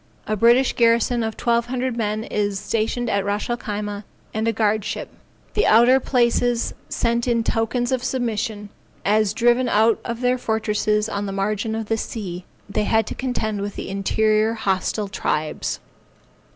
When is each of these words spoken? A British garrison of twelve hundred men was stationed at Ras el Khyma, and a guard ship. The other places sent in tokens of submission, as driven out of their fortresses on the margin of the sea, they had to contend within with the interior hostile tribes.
A 0.25 0.35
British 0.35 0.73
garrison 0.73 1.21
of 1.21 1.37
twelve 1.37 1.67
hundred 1.67 1.95
men 1.95 2.27
was 2.31 2.57
stationed 2.59 3.07
at 3.07 3.23
Ras 3.23 3.47
el 3.51 3.57
Khyma, 3.57 4.03
and 4.33 4.47
a 4.47 4.51
guard 4.51 4.83
ship. 4.83 5.09
The 5.53 5.67
other 5.67 5.99
places 5.99 6.73
sent 6.89 7.27
in 7.27 7.43
tokens 7.43 7.91
of 7.91 8.03
submission, 8.03 8.69
as 9.05 9.31
driven 9.31 9.69
out 9.69 9.99
of 10.03 10.21
their 10.21 10.39
fortresses 10.39 11.07
on 11.07 11.27
the 11.27 11.31
margin 11.31 11.75
of 11.75 11.85
the 11.85 11.97
sea, 11.97 12.45
they 12.67 12.85
had 12.85 13.05
to 13.05 13.13
contend 13.13 13.57
within 13.61 13.61
with 13.63 13.75
the 13.75 13.89
interior 13.89 14.53
hostile 14.55 15.07
tribes. 15.07 15.79